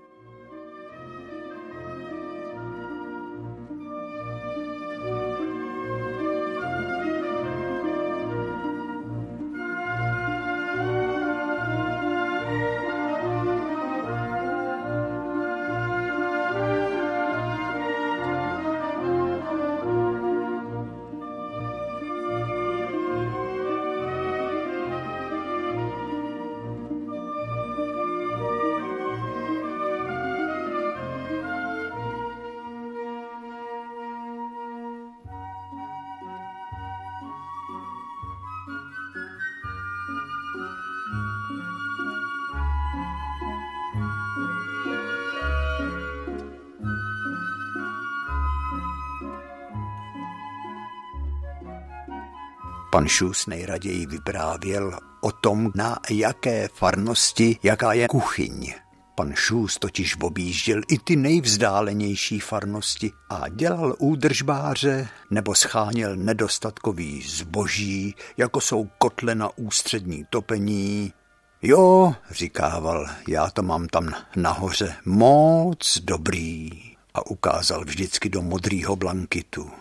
[53.02, 58.74] Pan Šus nejraději vyprávěl o tom, na jaké farnosti, jaká je kuchyň.
[59.16, 68.16] Pan Šus totiž objížděl i ty nejvzdálenější farnosti a dělal údržbáře nebo scháněl nedostatkový zboží,
[68.38, 71.14] jako jsou kotle na ústřední topení.
[71.62, 76.70] Jo, říkával, já to mám tam nahoře moc dobrý
[77.14, 79.72] a ukázal vždycky do modrýho blankitu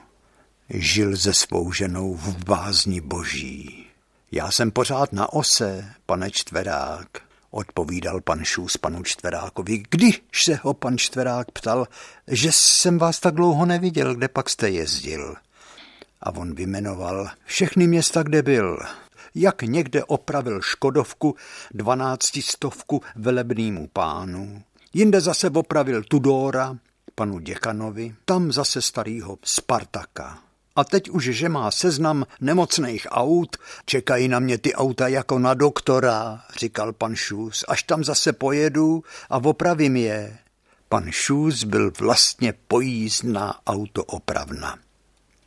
[0.71, 3.87] žil se svou ženou v bázni boží.
[4.33, 7.07] Já jsem pořád na ose, pane Čtverák,
[7.51, 11.87] odpovídal pan Šus panu Čtverákovi, když se ho pan Čtverák ptal,
[12.27, 15.35] že jsem vás tak dlouho neviděl, kde pak jste jezdil.
[16.21, 18.79] A on vymenoval všechny města, kde byl.
[19.35, 21.37] Jak někde opravil Škodovku
[21.75, 24.63] dvanáctistovku velebnýmu pánu,
[24.95, 26.77] jinde zase opravil Tudora,
[27.15, 30.50] panu děkanovi, tam zase starýho Spartaka.
[30.77, 33.57] A teď už, že má seznam nemocných aut,
[33.87, 39.05] čekají na mě ty auta jako na doktora, říkal pan Šus, až tam zase pojedu
[39.31, 40.39] a opravím je.
[40.89, 44.79] Pan Šus byl vlastně pojízdná autoopravna.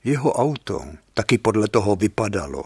[0.03, 2.63] Jeho auto taky podle toho vypadalo.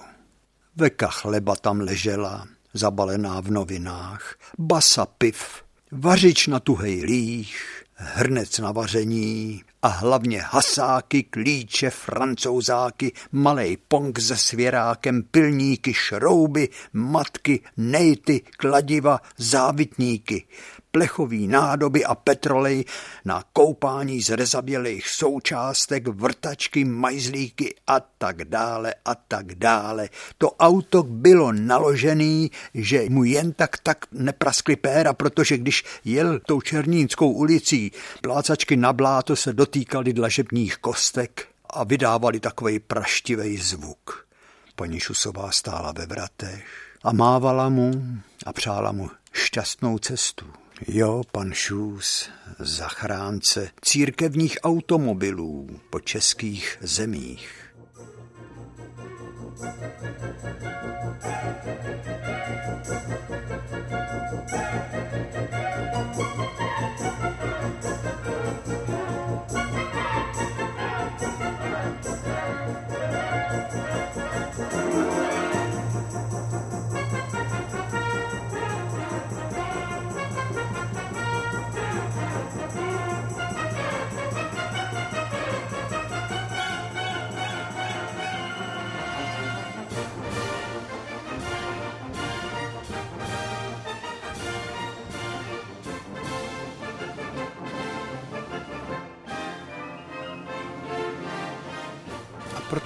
[0.76, 8.72] Veka chleba tam ležela, zabalená v novinách, basa piv, vařič na tuhej líh, hrnec na
[8.72, 19.22] vaření, a hlavně hasáky, klíče, francouzáky, malej pong se svěrákem, pilníky, šrouby, matky, nejty, kladiva,
[19.38, 20.48] závitníky
[20.92, 22.86] plechový nádoby a petrolej
[23.26, 30.10] na koupání z rezabělých součástek, vrtačky, majzlíky a tak dále a tak dále.
[30.38, 36.62] To auto bylo naložený, že mu jen tak tak nepraskly péra, protože když jel tou
[36.62, 44.28] Černínskou ulicí, plácačky na bláto se dotýkaly dlažebních kostek a vydávali takový praštivý zvuk.
[44.76, 46.66] Paní Šusová stála ve vratech
[47.04, 47.92] a mávala mu
[48.46, 50.46] a přála mu šťastnou cestu.
[50.86, 57.74] Jo, pan Šus, zachránce církevních automobilů po českých zemích.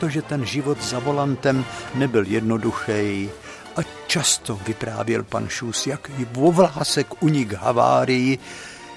[0.02, 3.30] Protože ten život za volantem nebyl jednoduchý
[3.76, 8.38] a často vyprávěl pan Šus, jak vo vlásek unik havárii,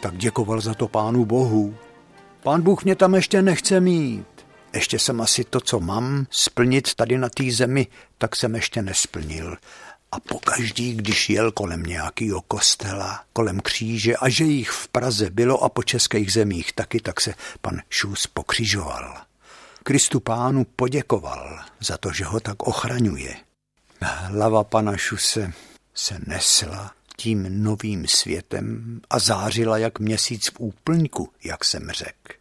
[0.01, 1.77] tak děkoval za to pánu Bohu.
[2.43, 4.27] Pán Bůh mě tam ještě nechce mít.
[4.75, 7.87] Ještě jsem asi to, co mám splnit tady na té zemi,
[8.19, 9.57] tak jsem ještě nesplnil.
[10.13, 15.65] A pokaždý, když jel kolem nějakého kostela, kolem kříže a že jich v Praze bylo
[15.65, 19.34] a po českých zemích taky, tak se pan Šus pokřižoval.
[19.87, 23.37] Kristu pánu poděkoval za to, že ho tak ochraňuje.
[24.01, 25.53] Hlava pana Šuse
[25.95, 32.33] se nesla tím novým světem a zářila jak měsíc v úplňku, jak jsem řekl.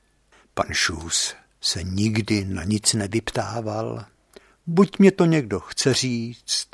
[0.53, 4.05] Pan Šus se nikdy na nic nevyptával.
[4.67, 6.67] Buď mě to někdo chce říct,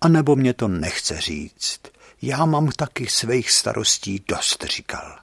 [0.00, 1.80] anebo mě to nechce říct.
[2.22, 5.19] Já mám taky svých starostí dost, říkal.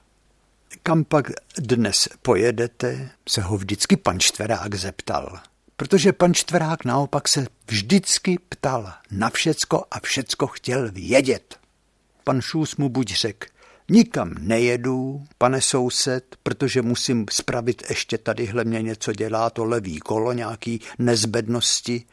[0.82, 5.40] Kam pak dnes pojedete, se ho vždycky pan Čtverák zeptal.
[5.76, 11.58] Protože pan Čtverák naopak se vždycky ptal na všecko a všecko chtěl vědět.
[12.24, 13.46] Pan Šus mu buď řekl,
[13.90, 20.32] nikam nejedu, pane soused, protože musím spravit ještě tadyhle mě něco dělá, to levý kolo,
[20.32, 22.04] nějaký nezbednosti,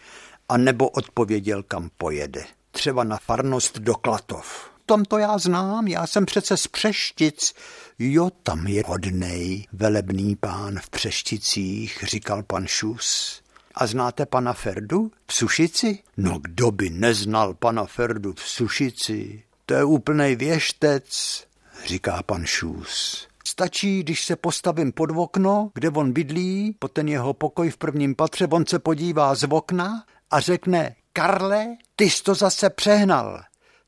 [0.49, 2.45] a nebo odpověděl, kam pojede.
[2.71, 4.69] Třeba na farnost do Klatov.
[4.85, 7.53] Tam to já znám, já jsem přece z Přeštic.
[7.99, 13.41] Jo, tam je hodnej, velebný pán v Přešticích, říkal pan Šus.
[13.75, 15.99] A znáte pana Ferdu v Sušici?
[16.17, 19.43] No kdo by neznal pana Ferdu v Sušici?
[19.65, 21.43] To je úplnej věštec,
[21.85, 23.27] říká pan Šus.
[23.47, 28.15] Stačí, když se postavím pod okno, kde on bydlí, po ten jeho pokoj v prvním
[28.15, 33.43] patře, on se podívá z okna a řekne, Karle, ty jsi to zase přehnal.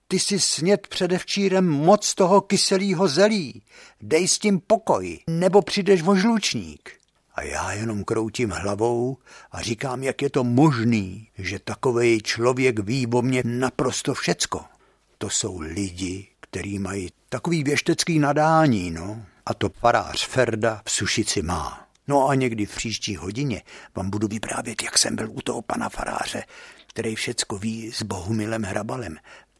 [0.08, 3.62] Ty jsi snět předevčírem moc toho kyselého zelí.
[4.02, 6.92] Dej s tím pokoj, nebo přijdeš o žlučník.
[7.36, 9.18] A já jenom kroutím hlavou
[9.52, 14.66] a říkám, jak je to možný, že takový člověk ví o mně naprosto všecko.
[15.18, 19.26] To jsou lidi, kteří mají takový věštecký nadání, no.
[19.46, 21.88] A to farář Ferda v Sušici má.
[22.08, 23.62] No a někdy v příští hodině
[23.96, 26.44] vám budu vyprávět, jak jsem byl u toho pana faráře,
[26.88, 29.18] který všecko ví s Bohumilem Hrabalem.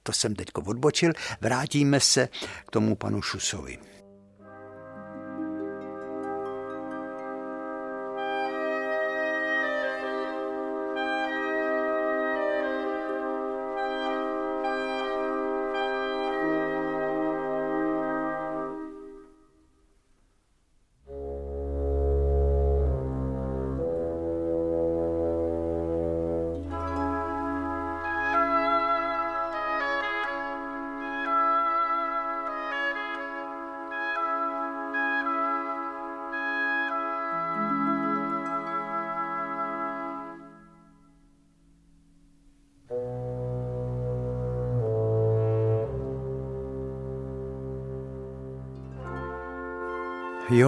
[0.08, 1.12] To jsem teďko odbočil.
[1.42, 2.30] Vrátíme se
[2.68, 3.78] k tomu panu Šusovi.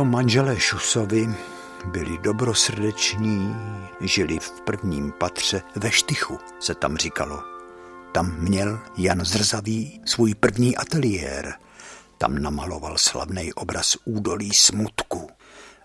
[0.10, 1.30] Manželé Šusovi
[1.86, 3.56] byli dobrosrdeční,
[4.02, 7.44] žili v prvním patře ve Štychu, se tam říkalo.
[8.12, 11.54] Tam měl Jan Zrzavý svůj první ateliér.
[12.18, 15.30] Tam namaloval slavný obraz údolí smutku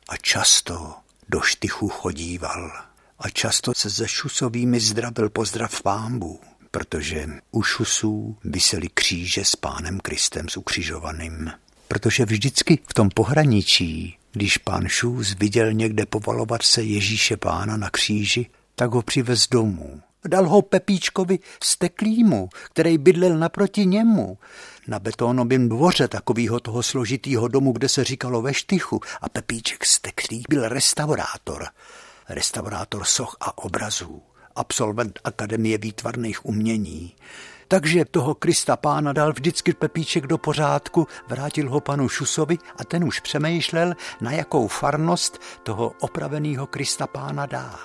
[0.09, 0.95] a často
[1.29, 2.73] do Štychu chodíval
[3.19, 10.01] a často se se Šusovými zdravil pozdrav pámbu, protože u Šusů vysely kříže s pánem
[10.01, 11.51] Kristem s ukřižovaným
[11.89, 17.91] protože vždycky v tom pohraničí, když pán Šůz viděl někde povalovat se Ježíše pána na
[17.91, 20.01] kříži, tak ho přivez domů.
[20.29, 24.39] Dal ho Pepíčkovi steklímu, který bydlel naproti němu,
[24.89, 29.01] na betónovém dvoře takového toho složitého domu, kde se říkalo ve Štychu.
[29.21, 31.67] A Pepíček Steklík byl restaurátor.
[32.29, 34.23] Restaurátor soch a obrazů.
[34.57, 37.15] Absolvent Akademie výtvarných umění.
[37.69, 43.05] Takže toho Krista pána dal vždycky Pepíček do pořádku, vrátil ho panu Šusovi a ten
[43.05, 47.79] už přemýšlel, na jakou farnost toho opraveného Krista pána dá.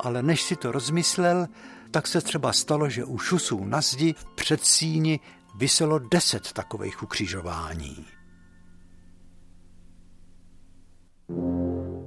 [0.00, 1.46] Ale než si to rozmyslel,
[1.90, 5.20] tak se třeba stalo, že u Šusů na zdi v předsíni
[5.54, 8.06] vyselo deset takových ukřižování.
[11.28, 11.99] Jo,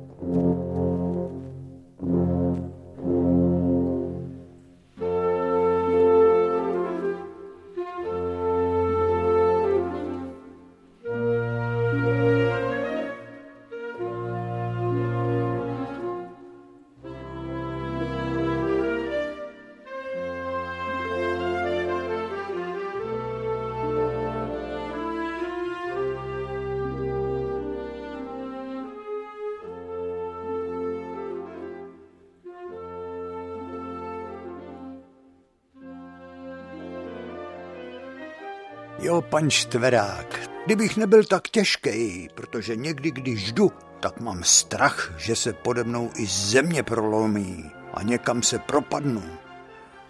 [39.24, 45.53] pan Štverák, kdybych nebyl tak těžký, protože někdy, když jdu, tak mám strach, že se
[45.53, 49.24] pode mnou i země prolomí a někam se propadnu.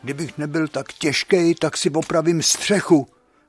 [0.04, 3.08] Kdybych nebyl tak těžký, tak si opravím střechu,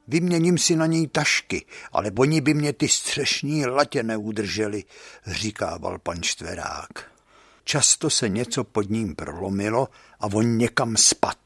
[0.09, 4.85] vyměním si na něj tašky, ale oni by mě ty střešní latě neudrželi,
[5.27, 7.11] říkával pan Štverák.
[7.65, 9.89] Často se něco pod ním prolomilo
[10.21, 11.39] a on někam spad.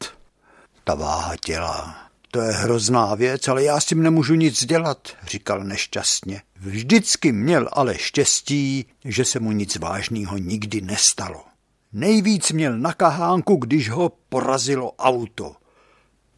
[0.84, 5.64] Ta váha těla, to je hrozná věc, ale já s tím nemůžu nic dělat, říkal
[5.64, 6.42] nešťastně.
[6.60, 11.44] Vždycky měl ale štěstí, že se mu nic vážného nikdy nestalo.
[11.92, 15.56] Nejvíc měl na kahánku, když ho porazilo auto.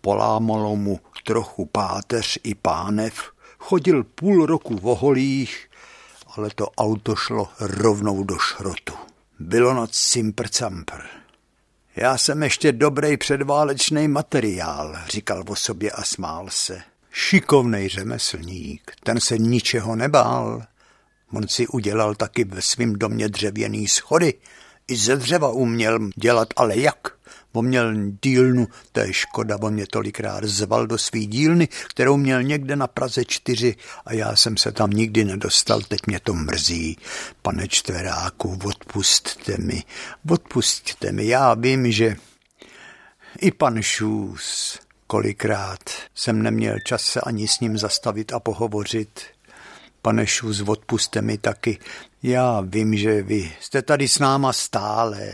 [0.00, 3.14] Polámalo mu trochu páteř i pánev,
[3.58, 5.70] chodil půl roku v oholích,
[6.36, 8.94] ale to auto šlo rovnou do šrotu.
[9.38, 11.00] Bylo noc simpr-campr.
[11.96, 16.82] Já jsem ještě dobrý předválečný materiál, říkal o sobě a smál se.
[17.10, 20.62] Šikovnej řemeslník, ten se ničeho nebál.
[21.32, 24.34] On si udělal taky ve svém domě dřevěný schody.
[24.88, 27.19] I ze dřeva uměl dělat, ale jak?
[27.52, 32.42] On měl dílnu, to je škoda, on mě tolikrát zval do svý dílny, kterou měl
[32.42, 36.96] někde na Praze čtyři a já jsem se tam nikdy nedostal, teď mě to mrzí.
[37.42, 39.84] Pane Čtveráku, odpustte mi,
[40.30, 42.16] odpustte mi, já vím, že
[43.40, 49.20] i pan Šus, kolikrát jsem neměl čas se ani s ním zastavit a pohovořit.
[50.02, 51.78] Pane Šus, odpuste mi taky.
[52.22, 55.32] Já vím, že vy jste tady s náma stále.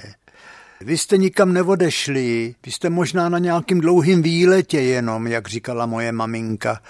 [0.80, 6.12] Vy jste nikam neodešli, vy jste možná na nějakým dlouhým výletě jenom, jak říkala moje
[6.12, 6.82] maminka,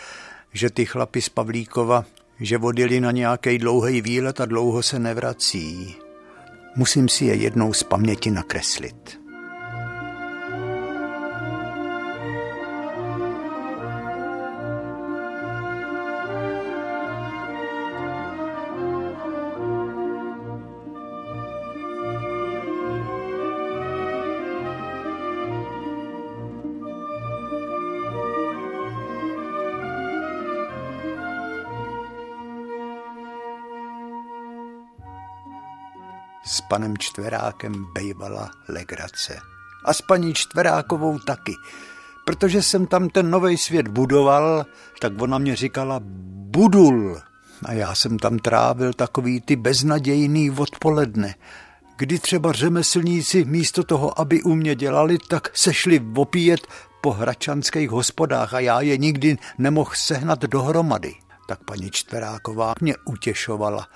[0.53, 2.05] že ty chlapi z Pavlíkova,
[2.41, 5.97] že odjeli na nějaký dlouhý výlet a dlouho se nevrací.
[6.77, 9.26] Musím si je jednou z paměti nakreslit.
[36.71, 39.39] Panem Čtverákem bejvala legrace.
[39.85, 41.53] A s paní Čtverákovou taky.
[42.25, 44.67] Protože jsem tam ten nový svět budoval,
[45.01, 46.01] tak ona mě říkala
[46.51, 47.21] budul.
[47.65, 51.35] A já jsem tam trávil takový ty beznadějný odpoledne,
[51.97, 56.61] kdy třeba řemeslníci místo toho, aby u mě dělali, tak se šli opíjet
[57.01, 61.15] po hračanských hospodách a já je nikdy nemohl sehnat dohromady.
[61.49, 63.87] Tak paní Čtveráková mě utěšovala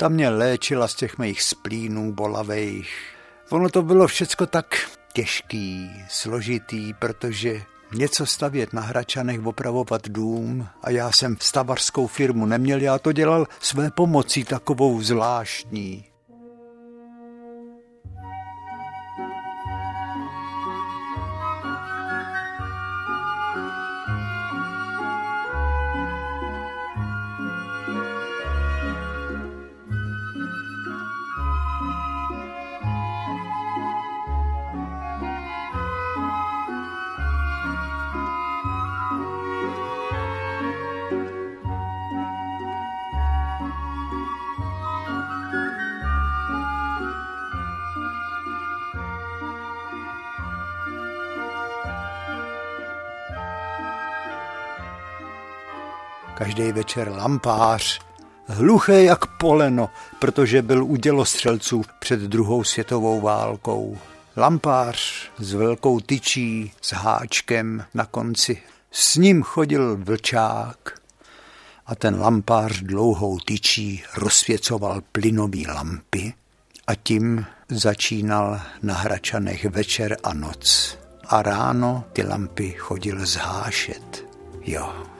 [0.00, 3.14] ta mě léčila z těch mých splínů bolavých.
[3.50, 7.62] Ono to bylo všecko tak těžký, složitý, protože
[7.94, 13.46] něco stavět na Hračanech, opravovat dům a já jsem stavařskou firmu neměl, já to dělal
[13.60, 16.07] své pomocí takovou zvláštní.
[56.48, 58.00] Každý večer lampář,
[58.46, 63.98] hluché jak poleno, protože byl u dělostřelců před druhou světovou válkou.
[64.36, 68.62] Lampář s velkou tyčí, s háčkem na konci.
[68.90, 71.00] S ním chodil vlčák
[71.86, 76.34] a ten lampář dlouhou tyčí rozsvěcoval plynový lampy
[76.86, 80.98] a tím začínal na Hračanech večer a noc.
[81.28, 84.26] A ráno ty lampy chodil zhášet.
[84.62, 85.17] Jo.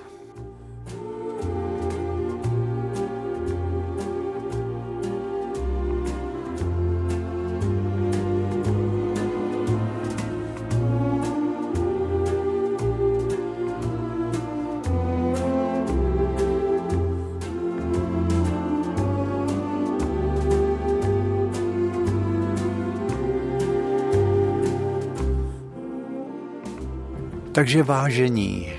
[27.58, 28.72] Takže vážení,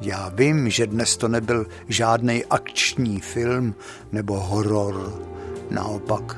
[0.00, 3.74] já vím, že dnes to nebyl žádný akční film
[4.12, 5.22] nebo horor,
[5.70, 6.36] naopak.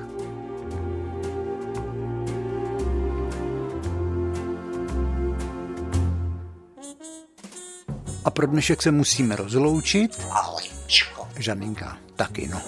[8.24, 10.26] A pro dnešek se musíme rozloučit.
[10.28, 11.28] Maličko.
[11.38, 12.60] Žaninka taky, no.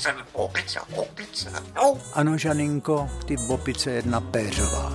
[0.00, 1.52] Jsem opice, opice.
[1.76, 4.92] No, Ano, Žaninko, ty bopice jedna péřová.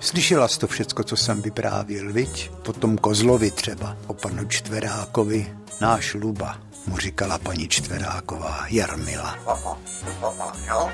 [0.00, 2.50] Slyšela jsi to všecko, co jsem vyprávil, viď?
[2.50, 9.38] Potom Kozlovi třeba, o panu Čtverákovi, náš Luba, mu říkala paní Čtveráková, Jarmila.
[9.44, 9.78] Oho,
[10.20, 10.90] oho, jo.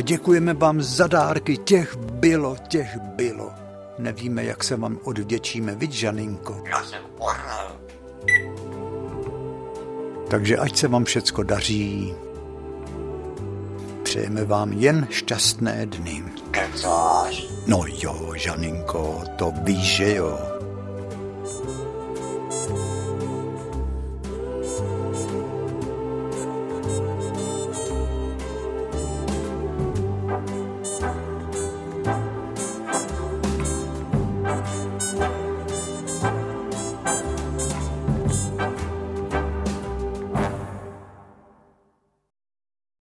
[0.00, 3.52] A děkujeme vám za dárky, těch bylo, těch bylo.
[3.98, 6.62] Nevíme, jak se vám odvděčíme, viď, Žaninko?
[6.70, 7.80] Já jsem orel.
[10.30, 12.14] Takže ať se vám všecko daří.
[14.02, 16.24] Přejeme vám jen šťastné dny.
[17.66, 20.59] No jo, Žaninko, to víš, že jo.